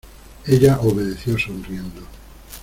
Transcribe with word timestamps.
ella 0.47 0.79
obedeció 0.81 1.37
sonriendo. 1.37 2.01